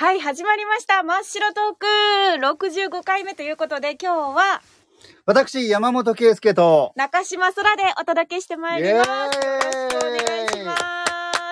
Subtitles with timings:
[0.00, 1.02] はい、始まりました。
[1.02, 4.62] 真っ白トーク65回目ということで、今日は
[5.26, 9.08] 私、山本圭介と、中島空でお届けしてまいります。
[9.10, 11.04] よろしくお願いしま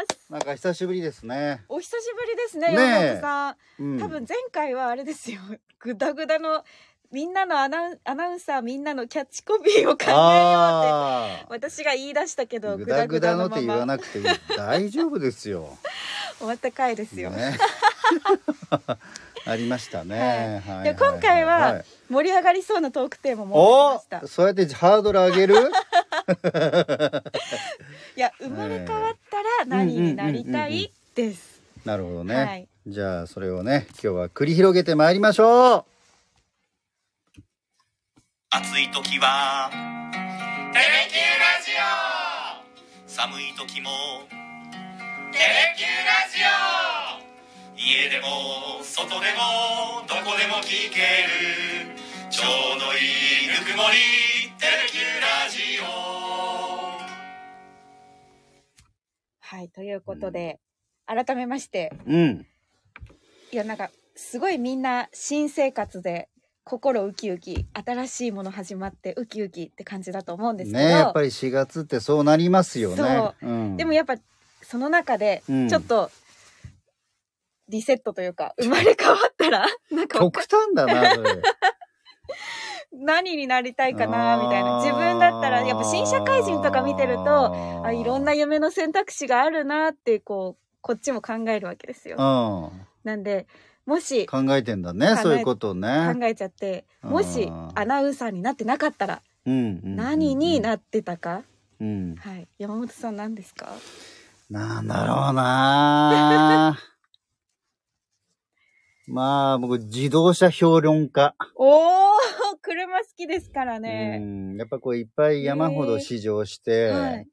[0.08, 0.30] す。
[0.30, 1.64] なんか久しぶりですね。
[1.68, 3.56] お久しぶりですね、ねえ山本さん。
[3.80, 5.40] うん、多分前回はあれですよ。
[5.80, 6.62] ぐだぐだの
[7.10, 10.06] みんなのアナウンアナウンサーみんなのキャッチコピーを考えようって。
[10.08, 14.22] あ私が言い出したけあ、ど、ぐだぐだのって言わなくて。
[14.56, 15.76] 大丈夫ですよ。
[16.38, 17.30] 終わった回ですよ。
[17.30, 17.58] ね。
[19.48, 20.62] ありましたね。
[20.66, 20.84] はい。
[20.84, 24.28] で今回は盛り上がりそうなトークテーマも持ってきおました。
[24.28, 25.54] そうやってハードル上げる？
[28.16, 31.60] いや生まれ変わったら何になりたいです。
[31.84, 32.34] なるほどね。
[32.34, 32.68] はい。
[32.88, 35.86] じゃあ、それをね、今日は繰り広げてまいりましょ
[38.50, 39.68] 暑い時は
[40.72, 43.90] 「テレキューラジオ」寒い時も
[45.32, 46.38] 「テレキューラジ
[47.22, 47.25] オ」
[47.78, 51.94] 家でも外でもどこでも聞ける
[52.30, 52.96] ちょうどい
[53.44, 53.98] いぬくもり
[54.58, 55.84] 「テレキューラジオ」
[59.40, 60.58] はいということで、
[61.04, 62.12] 改めましてう。
[62.12, 62.46] うん。
[63.52, 66.30] いやなんかすごいみんな新生活で
[66.64, 72.96] 心ウキウキ新しいもの始まってウキウキって感じだと思うんですけど、ねやっぱり4月ってそうなりますよね。
[72.96, 74.16] そううん、でもやっぱ
[74.62, 76.10] その中でうんちょっと
[77.68, 81.42] リセットというか生まれ変わったら なんか極端だな、それ。
[82.92, 92.16] 何になりたいかなみたいな自分だったらやっぱ新社会人とか見てるとあいろんな夢の選択肢があるなってこうこっちも考えるわけですよ。
[92.18, 92.86] うん。
[93.04, 93.46] なんで
[93.84, 96.12] もし考考えてんだね、そういうことをね。
[96.22, 101.42] えちゃってもしアナウンサーになってなかったら何になってたか、
[101.80, 102.16] うん。
[102.16, 103.68] はい山本さん何ですか？
[104.48, 106.78] なんだろうな
[109.06, 111.34] まあ、僕、自動車評論家。
[111.54, 112.16] おー
[112.60, 114.18] 車好きですからうね。
[114.18, 114.56] ん。
[114.56, 117.26] やっぱこう、いっぱい山ほど試乗して、はい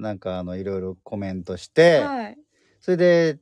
[0.00, 2.38] なんかあの、いろいろコメントして、はい。
[2.80, 3.38] それで、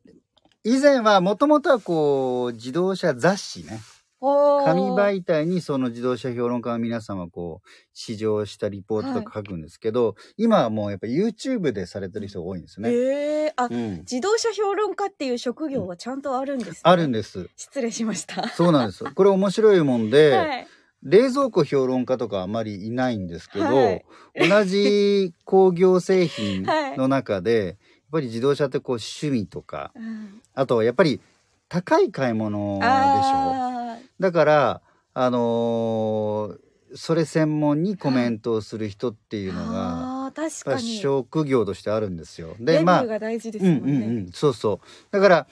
[0.65, 3.78] 以前は、もともとはこう、自動車雑誌ね。
[4.21, 12.91] 紙媒体にその自動車評論家の皆さんはこう、試乗したリポートとか書くんですけど、今はもうやっぱ YouTube でされてる人が多いんですね。
[12.91, 13.99] えー、あ、うん。
[13.99, 17.49] 自動車評論家っていう職業はちゃんとあるんです、ねあるんです。
[17.56, 18.49] 失礼しました。
[18.49, 19.05] そうなんです。
[19.05, 20.67] これ面白いもんで、 はい。
[21.05, 24.05] 冷蔵庫評論家とかあまりいないんですけど、はい
[24.35, 27.77] 同じ工業製品 はいの中で、やっ
[28.11, 31.21] ぱり自動車ってこう趣味とか、うんあとはやっぱり
[31.69, 33.78] 高い買い物でしょ。
[34.21, 34.83] あだから、
[35.15, 40.97] あのーそれ専門にコメントをする人っていうーのが、あー確かに。
[40.97, 42.56] 職業としてあるんですよ。
[42.61, 43.73] レビュまあー、が大事ですうん。
[43.73, 43.91] うんう
[44.29, 44.87] ん、そうそう。
[45.11, 45.47] だから、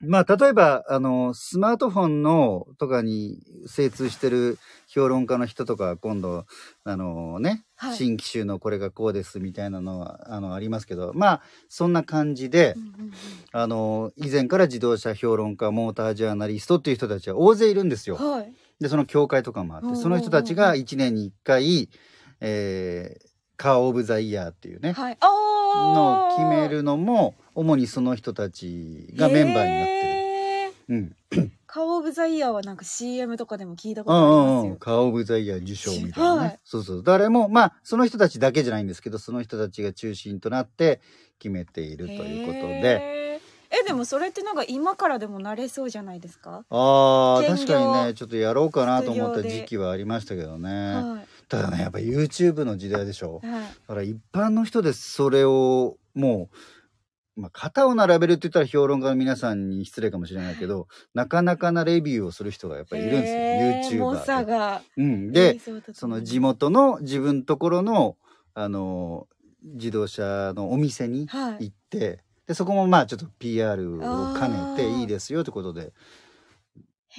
[0.00, 6.44] まあ、例えば、あの、スマートフォンの、とかに精通してる評論家の人とか、今度、
[6.84, 13.12] あのね、はい新機種のこれがこうですみたいなのは、あの、ありますけど、まあ、そんな感じでう、んうんうん
[13.52, 18.16] あの、以前から自動車評論家、モータージャーナリストっていう人たちは大勢いるんですよ。
[18.16, 18.52] はい。
[18.80, 21.88] で、その協会とかもあって、その人たちが1年に1回、
[22.40, 25.16] えー、カー・オブ・ザ・イヤーっていうね、はい。
[25.20, 25.26] あ
[25.94, 30.94] のー決めるのも主にその人たちがメンバーになってる。
[30.94, 31.16] うん、
[31.66, 34.76] カーオブザイヤーはなんか CM とかでも聞いたこうんとありうんうん、ますよ。
[34.78, 36.40] カー・オブ・ザ・イヤー受賞みたいなね。
[36.40, 37.02] はいそうそう。
[37.02, 41.00] 誰も、まあ、その人たちだけじゃないんですけど、その人たちが中心となって
[41.38, 43.00] 決めているということで。
[43.00, 43.26] へー
[43.68, 50.94] えでもそれってなんか今からでもなれそうじゃないですか、ああ、確かにね、ちょっとやろうかなと思った時期はありましたけどね。
[50.94, 53.40] はいただね、やっぱ YouTube の時代でしょ。
[53.42, 53.50] はい。
[53.52, 56.50] だから一般の人でそれをも
[57.36, 64.46] う、まあ、型を並べるって言ったら評論家の皆さんに失礼かもしれないけど、なかなかなレビューをする人がやっぱりいるんですよ、YouTuber。
[64.46, 64.82] が。
[64.96, 65.60] うん、で、
[65.92, 68.16] その地元の自分ところの、
[68.54, 69.28] あの、
[69.62, 71.66] 自動車のお店にはい。
[71.66, 75.90] 行って、で、そこもまあちょっと PR を兼ねていいですよってことで、っ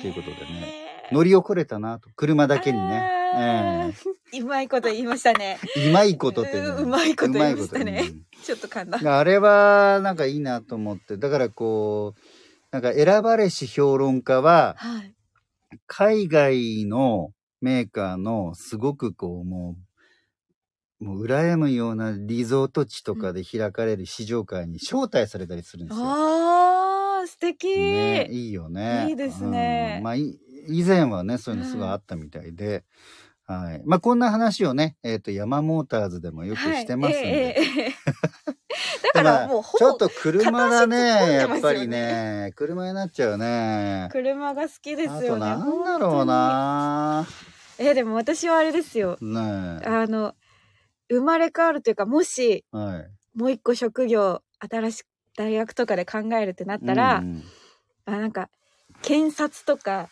[0.02, 3.00] ていうことでね、乗り遅れたなと、車だけにね。
[3.34, 5.58] あえーうまいこと言いましたね。
[5.78, 6.68] えうまいことってね。
[6.68, 8.04] ううまいこと言いましたね。
[8.44, 12.20] ちょっと噛んだうんあれはなんかいいなと思って、だからこう、
[12.72, 15.14] なんか選ばれし評論家は、はい。
[15.86, 17.32] 海外の
[17.62, 19.76] メーカーのすごくこう、も
[21.00, 26.06] う、もう羨むようなリゾート地とかで開かれる試乗会に招待されたりするんですよ。
[26.06, 29.08] あー素敵、ね、いいよね。
[29.10, 29.96] いいですね。
[29.98, 30.04] うん。
[30.04, 32.84] まあ、い以前はね、そういうのすごいあったみたいで、
[33.46, 33.82] はい。
[33.86, 37.22] まあ、こんな話をね、えっ、と、山モーターズでもよくしてますんで。
[37.22, 37.94] はいええええ
[39.02, 40.98] だかからもうほぼちょっと車だね。
[40.98, 42.54] 片足突っ込んでやっぱりね。
[42.56, 44.10] 車になっちゃうね。
[44.12, 45.40] 車が好きですあとよね。
[45.40, 47.26] なんだろうな。
[47.80, 49.18] え、でも私はあれですよ。
[49.22, 49.88] ねえ。
[49.88, 50.36] あの、
[51.10, 53.40] 生まれ変わるというか、もし、はい。
[53.40, 57.44] もう一個職業、新しく大学とかで考えるってなったら、うん
[58.06, 58.50] あ、なんか、
[59.02, 60.10] 検察とか、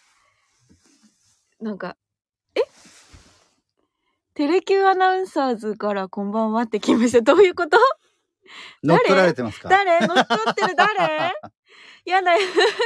[1.61, 1.95] なんか、
[2.55, 2.61] え？
[4.33, 7.21] テレキューアナウンサーズからこんばんはって来ました。
[7.21, 7.77] どういうこと？
[8.83, 9.69] 乗っ取られてますか？
[9.69, 9.99] 誰？
[10.05, 10.75] 乗っ取ってる？
[10.75, 11.33] 誰？
[12.05, 12.39] やだよ。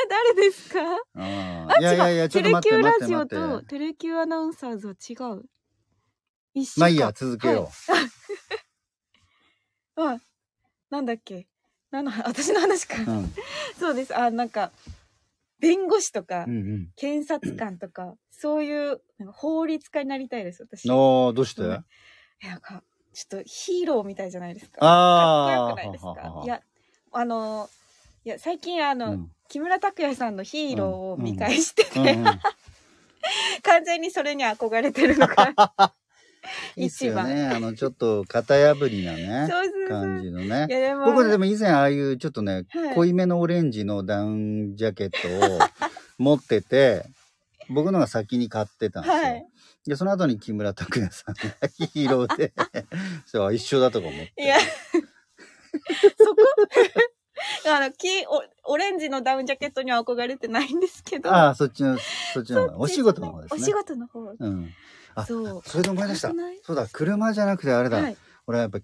[0.09, 0.79] 誰ですか？
[1.15, 3.25] ああ、いやいやいや、テレキューラジオ。
[3.25, 5.43] とテレキューアナウンサーズは違う。
[6.53, 6.79] 一緒か。
[6.81, 7.69] まあいいや、続けよ
[9.95, 10.15] はい。
[10.17, 10.19] あ、
[10.91, 11.47] なんだっけ？
[11.91, 13.01] なんの話私の話か。
[13.01, 13.05] う。
[13.05, 13.33] うん。
[13.79, 14.15] そうです。
[14.15, 14.71] あ、なんか、
[15.59, 16.89] 弁護士とか、うんうん。
[16.95, 20.89] 検察官とか、そういうなんか法律家になりたいです、私。
[20.89, 21.61] おー、どうして？
[21.61, 21.69] うん。
[21.69, 21.71] い
[22.45, 22.83] やなんか、
[23.13, 24.79] ちょっとヒーローみたいじゃないですか。
[24.81, 25.67] あー。
[25.67, 26.43] かっこよくないですはははは。
[26.45, 26.61] いかや、
[27.11, 27.69] あの、
[28.23, 29.31] いや、最近あの、うん。
[29.49, 31.23] 木村拓哉さんのヒーローをうん。
[31.23, 32.25] 見返してて、うんうん。
[33.63, 35.53] 完全にそれに憧れてるのが、
[36.75, 37.47] いいっすよ一ね。
[37.47, 39.89] あの、ちょっと型破りなね、 そうそうそう。
[39.89, 40.49] 感じのねい。
[40.49, 45.59] やでも、僕でも以前ああいうちょっとね、はい濃いめのオレンジのダウンジャケットを
[46.17, 47.05] 持ってて、
[47.69, 49.21] 僕のが先に買ってたんですよ。
[49.21, 49.45] はい
[49.87, 52.53] で、その後に木村拓哉さんがヒーローで、
[53.25, 54.33] そう一緒だとか思って。
[54.37, 54.65] いや、そ
[56.35, 56.35] こ？
[57.67, 58.07] あの、黄、
[58.65, 61.33] おオレンジのダウンジャケットには憧れてないんですけど。
[61.33, 61.97] ああ、そっちの、
[62.33, 63.61] そっちの方お仕事の方ですね。
[63.61, 64.33] お仕事の方。
[64.37, 64.69] うん。
[65.15, 65.61] あ、そう。
[65.65, 66.31] それで思い出した。
[66.63, 67.97] そうだ、車じゃなくてあれだ。
[67.97, 68.17] はい。
[68.47, 68.79] 俺はやっぱ、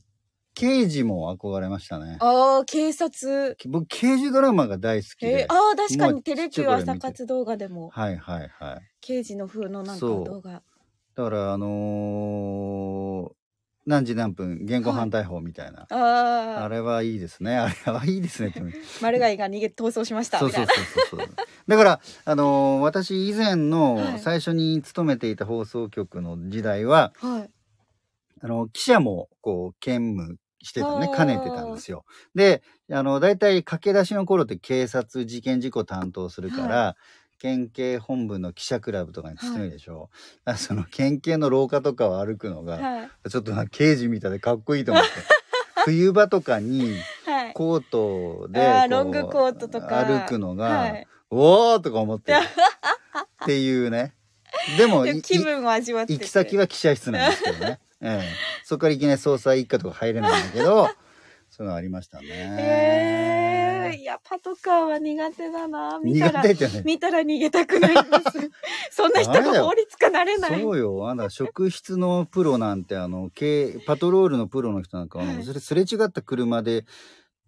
[0.53, 2.17] 刑事も憧れましたね。
[2.19, 3.57] ああ、警察。
[3.67, 5.41] 僕、刑事ドラマが大好きで。
[5.41, 8.81] えー、ああ、確かにテレキュー朝活動画でも、はいはいはい。
[9.01, 10.63] 刑事の風のなんか動画。
[11.15, 13.44] だから、あのー
[13.85, 15.87] 何時何分、現行犯逮捕みたいな。
[15.89, 17.55] ああ、あれはいいですね。
[17.57, 18.61] あれはいいですねって。
[19.01, 20.85] マルガイが逃げ、逃走しました、そうそみたいうな。
[20.85, 21.35] そうそうそう。
[21.67, 27.49] だから、あのー私以前はのい最初に勤めていた放送局の時代は、はい。
[28.41, 32.05] あの、記者も、こう、兼務してたね兼ねてたんですよ。
[32.33, 36.95] で、あの、大体駆け出しの頃って警察事件事故担当するから、
[37.45, 40.09] 県警本部の記者クラブとかに勤めるでしょ。
[40.45, 43.29] だからその県警の廊下とかを歩くのが、はい。
[43.29, 45.09] ちょっとな刑事みたいでかっこいいと思って。
[45.85, 47.53] 冬場とかにはい。
[47.53, 51.07] コートでこうあーロングコートとか歩くのが、はい。
[51.29, 52.39] おーとか思ってる
[53.43, 54.15] っていうね。
[54.79, 56.19] でも、気分を味わってて。
[56.19, 57.79] 行き先は記者室なんですけどね。
[58.01, 58.29] ええ、
[58.63, 60.89] そこからいきなり捜査一課とか入れないんだけど、
[61.51, 62.25] そういうのありましたね。
[62.31, 63.14] ええいや、
[64.27, 65.99] パトカーは苦手だな。
[66.03, 66.83] 見たら苦手、じゃない。
[66.83, 68.51] 見たら逃げたくないです。
[68.89, 70.61] そんな人が法律家なれない。
[70.61, 71.07] そうよ。
[71.07, 76.85] あんた職質のプロなんて、あの、軽パトロールのプロの人なんかは、はいそれすれ違った車で、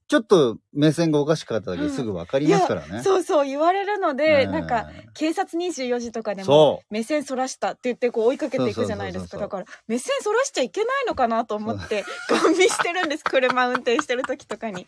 [0.07, 3.01] ちょっと目線がおかしかっただけですぐわかりますからね。
[3.03, 9.37] そうそう言われるのえで、えなんか、警察24時とかでも、そ目線そらしたって言ってこう追いかけていくじゃないですか。
[9.37, 13.23] だから、目線そらしちゃいけないのかなと思って、ガ ン見してるんです。
[13.23, 14.85] 車運転してる時とかに。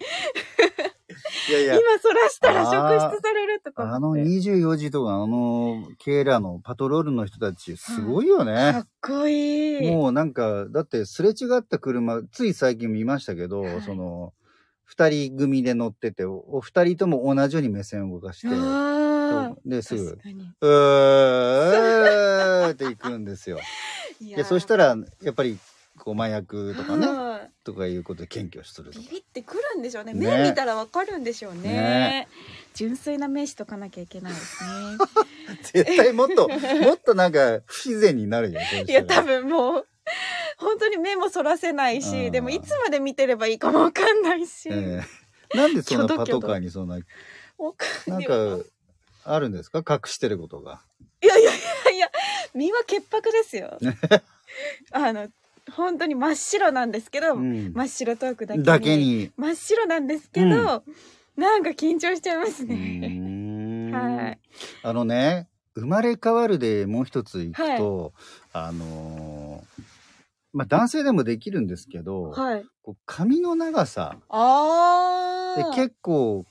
[1.57, 1.61] う。
[1.61, 3.93] いやいや今、そらしたら職質されるとか。
[3.93, 8.83] あの24時とか、あの、警らのパトロールの人たち、すごいよかねっ。
[9.01, 9.91] こいい。
[9.91, 14.33] もうなんか、だってすれ違った車、つい最近見ましたけど、はいその、
[14.83, 19.81] 二人組で乗ってて、おお二人とも同じように目線を動かして、あで、あ。
[19.83, 20.17] すぐ。
[20.61, 23.59] うーって行くんですよ。
[24.19, 25.59] いで、そしたら、やっぱり、
[25.97, 27.28] こう、麻薬とかね、はい
[27.63, 29.05] とかいうことで検挙するとか。
[29.05, 30.13] ビビってくるんでしょうね。
[30.13, 31.61] ね目見たらわかるんでしょうね。
[31.61, 32.27] ね
[32.73, 34.69] 純粋な目しとかなきゃいけないですね。
[35.85, 36.47] 絶対もっと、
[36.81, 38.59] もっとなんか、不自然になるよ。
[38.71, 39.87] そういや、したら多分もう、
[40.57, 44.69] 本当に目もそらせないあし、ーでもいつまで見てればいいかもわかんないし。
[44.71, 45.03] え
[45.53, 46.99] えなんでそんな パトカーにそんな、
[47.57, 48.27] わかんなんない。
[48.27, 48.59] か、
[49.23, 49.83] あるんですか？
[49.87, 50.81] 隠してることが。
[51.21, 52.11] いやいやいやいや、
[52.53, 53.77] 身は潔白ですよ。
[54.91, 55.27] あの、
[55.69, 58.65] 本当に真っ白なんですけど、うん真っ白トークだけに。
[58.65, 59.31] だけに。
[59.37, 60.95] 真っ白なんですけど、うん
[61.41, 62.75] なんか緊張しちゃいますうね。
[62.75, 64.39] ーんはい。
[64.83, 68.11] あのね、生まれ変わるでもう一ついくと、
[68.51, 69.83] あのー
[70.51, 72.65] まあ男性でもできるんですけど、はい。
[72.81, 75.75] こう髪の長さでああ。
[75.75, 76.45] 結構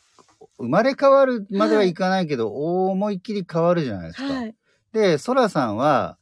[0.58, 4.32] 生まれ変わるまではいかないけど、思いっきり変わるじゃないですか。
[4.32, 4.54] はい。
[4.92, 6.16] で、ソラさんは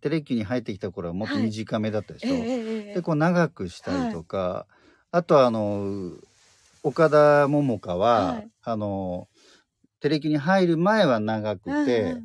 [0.00, 2.34] テレキューに入ってきた頃はもっと短めだったでしょ？
[2.34, 2.94] ええええええ。
[2.96, 4.66] で、こう長くしたりとか、
[5.10, 6.16] あとあの、
[6.82, 8.50] 岡田桃佳は、はい。
[8.62, 9.28] あの、
[10.00, 12.16] テレキューに入る前は長くうんて、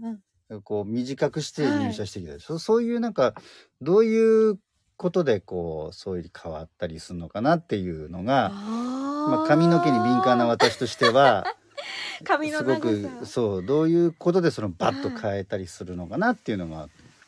[0.64, 3.34] こう短くして入社してきたでしょ、そういうなんか、
[3.82, 4.60] どういう
[4.98, 11.46] ことでこうそういう変わったりするのかなっていうのが、あまあ、髪の毛に敏感な私としては
[12.58, 16.88] すごくそうどういうことでそのバッと変えたりするのかなっていうのが、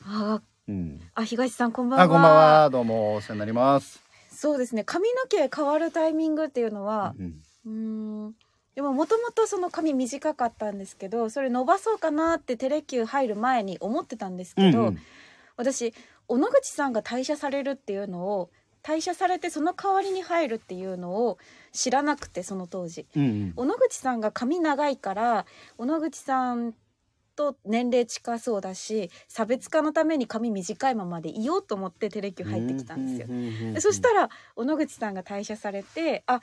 [0.09, 2.05] あうん、あ東さんこんばんは。
[2.05, 2.69] あこんばんは。
[2.69, 4.01] どうもお世話になります。
[4.31, 4.85] そうですね。
[4.85, 7.13] 髪の毛変わるタイミングっていうのは
[7.65, 8.33] うんん。
[8.75, 14.99] でももともとその髪短かったんですけどそれ伸ばそうかなってテレキュー入る前に思ってたんですけど、うんうん。
[15.57, 15.93] 私
[16.27, 18.49] 小野口さんが退社されるっていうのを
[18.83, 21.37] 退社されてその代わりに入るっていうのを
[21.73, 23.05] 知らなくてその当時。
[23.15, 23.53] うんうん。
[23.57, 25.45] 小野口さんが髪長いから
[25.77, 26.73] 小野口さん
[27.37, 33.27] と年齢近そうだし差別化のために髪短いままでいようと思ってテレキュー入ってきたんですよ。
[33.73, 36.41] でそしたら小野口さんが退社されてあ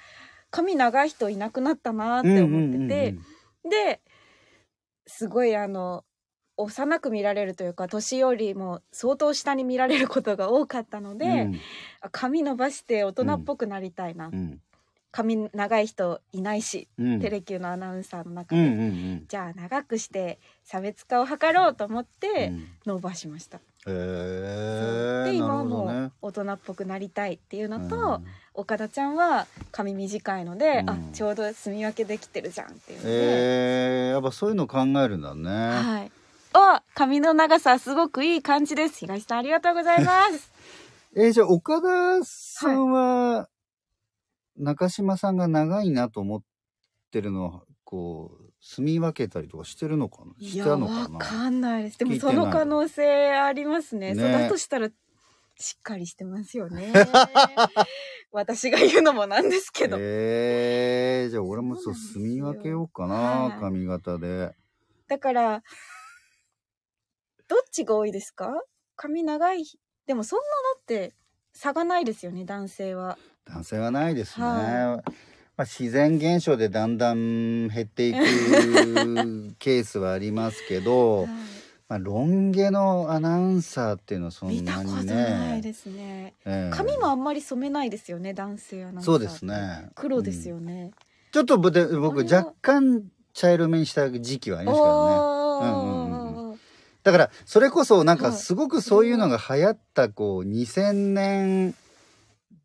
[0.50, 3.16] 髪長い人いなくなったなって思ってて、
[3.68, 4.00] で
[5.06, 6.04] すごいあの
[6.56, 11.60] 幼く見られるというか年よりも相当下に見られることが多かったので、うん。
[12.00, 14.60] あ髪伸ばして大人っぽくなりたいな、うん
[15.14, 17.20] 髪長い人いないし、うん。
[17.20, 19.24] テレキューのアナウンサーの中で、うんうんうん。
[19.28, 22.66] じゃあ長くして差別化を図ろうと思ってうん。
[22.84, 23.58] 伸ばしました。
[23.58, 28.24] へえで今はもうね大人っぽくなりたいっていうのと、うん。
[28.54, 30.90] 岡田ちゃんは髪短いので、うん。
[30.90, 35.48] あちょうど住み分けできてるじゃんっていうので、えー、やっぱそういうの考えるんだね。
[35.48, 36.12] はい。
[36.54, 38.98] お髪の長さすごくいい感じです。
[38.98, 40.50] 東さんありがとうございます。
[41.16, 43.48] えーじゃあ岡田さんは、
[44.56, 46.42] 中島さんが長いなと思っ
[47.10, 50.32] てるのは、こう、住み分けたりとかしてるのかな？
[50.38, 51.98] いしたのかわなかんないです。
[51.98, 54.14] でもその可能性ありますね。
[54.14, 54.88] ねそうだとしたら
[55.56, 56.92] しっかりしてますよね。
[58.32, 59.98] 私が言うのもなんですけど。
[60.00, 64.56] えー、じゃあ俺もそう住み分けようかな、はい髪型で。
[65.06, 65.62] だから
[67.46, 68.50] どっちが多いですか？
[68.96, 69.64] 髪長い
[70.06, 71.14] でもそんなだって
[71.52, 73.18] 差がないですよね男性は。
[73.46, 74.46] 男性はないですね。
[74.46, 75.02] は
[75.56, 78.18] まあ、自然現象でだんだん減っていく
[79.58, 81.28] ケースはありますけど、はい。
[81.86, 85.14] まあ、ロン毛のアナウンサーっていうのはそんな見たことにね。
[85.14, 86.34] ないですね。
[86.44, 86.76] ええ。
[86.76, 89.90] 髪もあんまり染めないですよね男性アナそうですね。
[89.94, 90.92] 黒ですよね、
[91.30, 95.14] ちょっと僕若干茶色めにした時期はありましたけどね。
[95.14, 95.64] おー。
[95.64, 96.58] うんうん
[97.04, 98.36] だからそれこそなんかはい。
[98.38, 101.74] すごくそういうのが流行ったこう2000年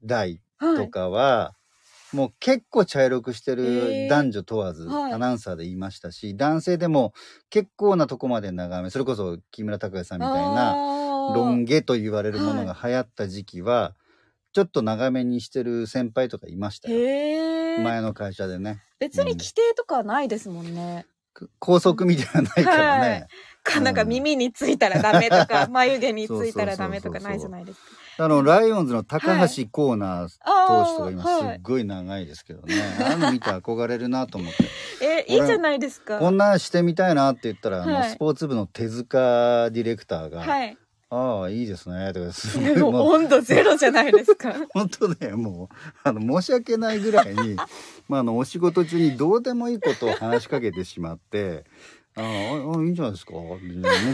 [0.05, 0.89] 代とはい。
[0.89, 1.55] かは
[2.11, 4.09] もう結構茶色くしてへるー。
[4.09, 5.13] 男女問わずはい。
[5.13, 7.13] アナウンサーで言いましたし男性でも
[7.49, 10.73] 結構なとこまで長めそれこそ木村拓哉さんみたいな
[11.33, 13.95] ロン毛と言われるものが流行った時期は
[14.51, 16.97] ちょっと長めにしてる先輩とかいましたよ。
[17.83, 18.81] 前の会社でね。
[18.99, 21.05] 別に規定とかはないですもんね、
[21.59, 23.27] 校則みたいなのないからね、
[23.63, 28.25] かなんか耳についたらダメとか、 眉毛についたらダメとかないじゃないですか。
[28.25, 34.65] あのライオンズの高橋コーナーあ投手とか今すはいっごい長いですけどね、ああいうの見て憧れるなと思って。
[35.01, 36.19] えいいじゃないですか。
[36.19, 38.09] こんなんしてみたいなって言ったら、あのはい。
[38.09, 40.77] スポーツ部の手塚ディレクターが「はい
[41.11, 44.53] ああいいですね」とかすごいもう温度ゼロじゃないですか。
[44.73, 47.55] 本当ねもうあの申し訳ないぐらいに
[48.07, 51.65] まああのお仕事中にどうでもいいことを話しかけてしまって
[52.15, 53.49] 「あああいいんじゃないですか」向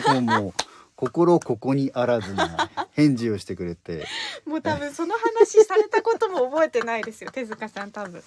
[0.05, 0.53] こうも
[0.95, 4.05] 心ここにあらずな返事をしてくれて。
[4.45, 7.31] もう多分その話されたことも覚えてないですよ。
[7.33, 8.23] 手塚さん多分。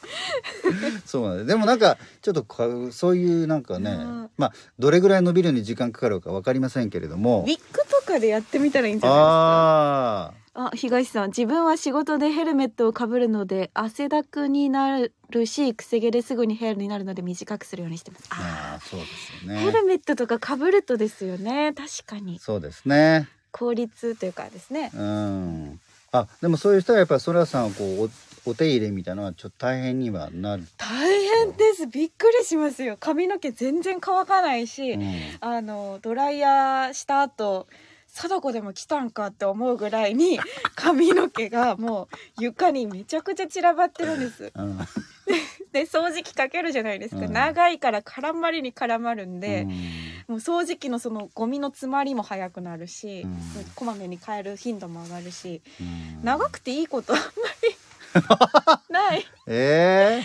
[1.07, 1.47] そうなんです。
[1.47, 4.31] でもなんかちょっとかそういうなんかねうん。
[4.37, 7.43] まあどれぐらい伸びるのに時間かかるか分かりませんけれども。
[7.43, 10.35] ウィッグとかでやってみたらいいんじゃないですか。
[10.61, 14.99] あ東さん自分は仕事でヘルメットをかぶるので汗だくにな
[15.31, 18.25] るしくせ毛ですぐにヘアになるので短くするようにしてます。
[18.31, 21.73] あああそうですよーヘルねメットとかかぶるとですよね。
[21.75, 22.41] 確かに。
[22.41, 23.29] そうですね。
[23.53, 24.91] 効率というかですね。
[24.93, 25.81] うん。
[26.11, 28.11] あでもそういう人はやっぱりそらさんをこう
[28.47, 31.87] おお手入れみたいなのはちょっと大変にはなる、大変です。
[31.87, 32.97] びっくりしますよ。
[32.99, 35.05] 髪の毛全然乾かないし、うん。
[35.41, 37.69] あのドライヤーした後
[38.09, 40.41] 貞子でも来たんかって思うぐらいに
[40.75, 44.53] 髪の毛がもう床にめちゃくちゃ散らばってるんです。
[44.55, 44.79] うん。
[45.73, 47.33] で掃除機かけるじゃないですか、うん。
[47.33, 49.69] 長いから絡まりに絡まるんで、うん。
[49.69, 53.39] もう掃除機のそのゴミの詰まりも早くなるし、うん。
[53.75, 56.25] こまめに変える頻度も上がるし、うん。
[56.25, 57.25] 長くていいことあんま
[57.63, 57.77] り
[58.89, 59.27] ない。
[59.47, 60.25] ええ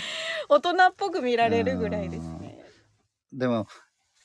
[0.50, 2.64] 大人っぽく見られるぐらいですね。
[3.32, 3.68] でも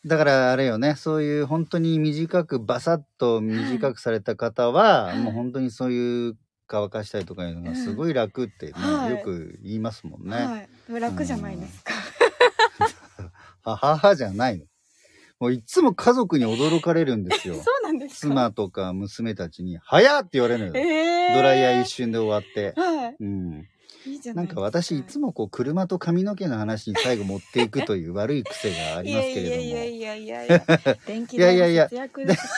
[0.08, 6.36] だからあれよねそういう本当に短くバサッと短くされた方は、はいもう本当にそういう
[6.66, 10.36] 乾かしたりとかいうのがすごい楽ってね、はいよく言いますもんね。
[10.90, 11.94] はい、楽じゃないですか。
[13.70, 14.64] はははじゃないの。
[15.40, 17.54] もういつも家族に驚かれるんですよ。
[17.62, 18.28] そうなんですか？
[18.34, 20.72] 妻とか娘たちに「早っ!」って言われるのよ。
[20.76, 20.84] え
[21.30, 21.34] ね。
[21.34, 22.72] ドライヤー一瞬で終わって。
[22.80, 23.66] はうん。
[24.34, 24.54] ななんいですか。
[24.56, 29.62] か私いつもこう車と髪の毛の話に最後持っていくという悪い癖がありますけれども。
[29.62, 30.96] いやいやいやいやいや。
[31.06, 32.50] 電気代いやいやいやの節約ですし。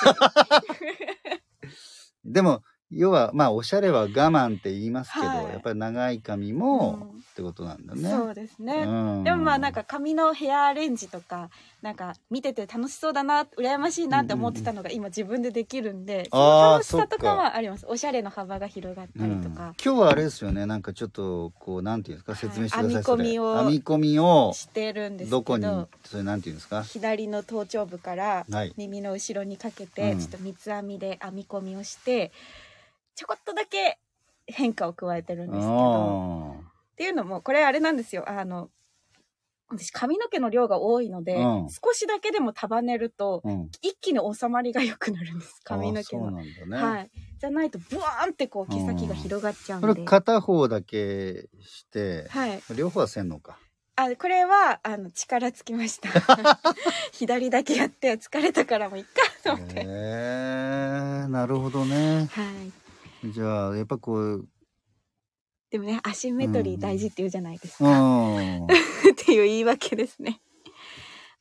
[2.25, 5.45] でも、要は、まあ、おしゃれは我慢って言いますけど、はい。
[5.53, 7.21] やっぱり長い髪も、うん。
[7.21, 8.11] ってことなんだね。
[8.11, 8.75] そうですね。
[8.87, 9.25] うん。
[9.25, 11.49] でもまあなんか髪のヘアアレンジとか
[11.81, 17.87] なんか見てて楽しそうだな羨ましいなって思ってたのが今自分でできるんで、その楽しさとかはあります。
[17.87, 19.55] おしゃれの幅が広がったりとうん。
[19.55, 22.41] か今日はあれですよね、なんかちょっと、こう、なんていうんですか、はい。
[22.41, 23.17] 説明してください。
[23.17, 26.83] 編み込みをそれ編み込みを、してるんですけどどこに、それなんていうんですか？
[26.83, 28.75] 左の頭頂部からはい。
[28.77, 30.19] 耳の後ろにかけてうん。
[30.19, 32.33] ちょっと三つ編みで編み込みをして
[33.15, 33.99] ちょこっとだけ
[34.47, 36.57] 変化を加えてるんですけど。
[36.57, 38.29] あっていうのもこれあれなんですよ。
[38.29, 38.71] あの
[39.71, 41.69] 私髪の毛の量が多いので、うん。
[41.71, 43.71] 少しだけでも束ねるとーうん。
[43.83, 45.61] 一気に収まりが良くなるんです。
[45.65, 46.27] 髪の毛の。
[46.27, 46.83] あーそうなんだね。
[46.83, 49.79] はい、じゃないとブワーンってこう毛先が広がっちゃう。
[49.79, 53.59] んで、これ片方だけして、はい、両方はせんのか。
[53.97, 56.09] あこれはあの力尽きました。
[57.13, 59.11] 左だけやって疲れたからもういっか
[59.45, 62.29] と思って、へえなるほどね。
[62.33, 62.73] はい、
[63.25, 64.49] じゃあ、やっぱこう、
[65.71, 68.65] でもねアシンメトリー大事って言うじゃないですうか、ん。
[68.67, 68.69] っ
[69.17, 70.41] ていう言い訳ですね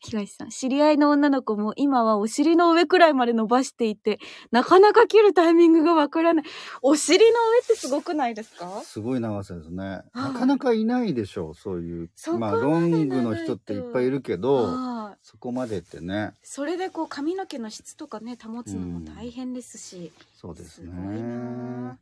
[0.01, 4.19] 東さん知り合いの女の子も今はお尻の上くらいまで伸ばしていて
[4.51, 6.45] なかなか切るタイミングがわからない
[6.81, 8.81] お尻の上ってすごくないですか？
[8.83, 9.83] すごい長さですね。
[9.83, 12.09] はいなかなかいないでしょう、そういう。
[12.37, 16.33] まあ、ロングの人っていっぱいいるけど、はいそこまでってね。
[16.43, 20.91] それでこう髪の毛の質とかね保つのも大変ですし、そうですね。
[20.95, 21.97] ごいな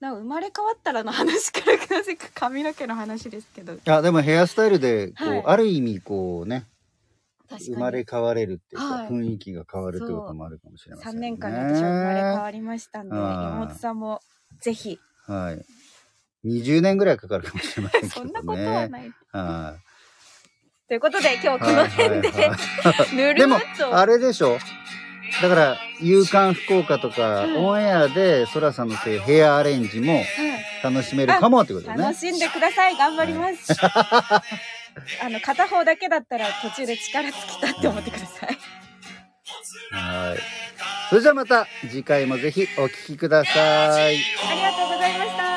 [0.00, 6.66] なんか生まれ変わったらの話からなぜか髪の毛の話ですけどいや、でもヘアスタイルで、こう、はいある意味、こうね、
[7.56, 9.08] 生まれ変われるっていうか、はい。
[9.08, 11.20] 雰囲気が変わるってこともあるかもしれません3ね。
[11.20, 14.20] 年間で私は生まれ変わりましたんではい山本さんも
[14.60, 14.98] ぜひ。
[15.26, 15.64] はい。
[16.44, 18.30] 20年ぐらいかかるかもしれませんけどね。
[18.30, 19.76] そんなことはない、は
[20.88, 21.58] ということで今日い。
[21.58, 22.50] この辺で、はいはい。
[22.50, 24.58] はい ぬるでもっとあれでしょ。
[25.42, 27.56] だから、夕刊福岡とか、はい。
[27.56, 30.24] オンエアで、そらさんのそういうヘアアレンジもはい。
[30.82, 31.96] 楽しめるかもってことね。
[31.96, 32.96] 楽しんでください。
[32.96, 33.74] 頑張ります、
[35.22, 38.58] あの片方だけだったら途中で力尽きたって思ってください
[39.90, 40.38] はい。
[41.08, 44.16] それじゃあまた次回もぜひお聞きください。
[44.16, 45.47] ありがとうございました